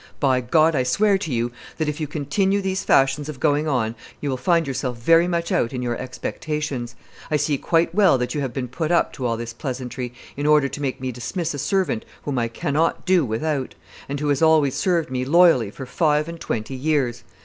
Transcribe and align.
By 0.19 0.41
God, 0.41 0.75
I 0.75 0.81
swear 0.81 1.19
to 1.19 1.31
you 1.31 1.51
that, 1.77 1.87
if 1.87 1.99
you 1.99 2.07
continue 2.07 2.59
these 2.59 2.83
fashions 2.83 3.29
of 3.29 3.39
going 3.39 3.67
on, 3.67 3.93
you 4.19 4.31
will 4.31 4.35
find 4.35 4.65
yourself 4.65 4.97
very 4.97 5.27
much 5.27 5.51
out 5.51 5.73
in 5.73 5.83
your 5.83 5.95
expectations. 5.95 6.95
I 7.29 7.37
see 7.37 7.59
quite 7.59 7.93
well 7.93 8.17
that 8.17 8.33
you 8.33 8.41
have 8.41 8.51
been 8.51 8.67
put 8.67 8.91
up 8.91 9.13
to 9.13 9.27
all 9.27 9.37
this 9.37 9.53
pleasantry 9.53 10.11
in 10.35 10.47
order 10.47 10.67
to 10.67 10.81
make 10.81 10.99
me 10.99 11.11
dismiss 11.11 11.53
a 11.53 11.59
servant 11.59 12.03
whom 12.23 12.39
I 12.39 12.47
cannot 12.47 13.05
do 13.05 13.23
without, 13.23 13.75
and 14.09 14.19
who 14.19 14.29
has 14.29 14.41
always 14.41 14.73
served 14.73 15.11
me 15.11 15.23
loyally 15.23 15.69
for 15.69 15.85
five 15.85 16.27
and 16.27 16.39
twenty 16.39 16.73
years. 16.73 17.23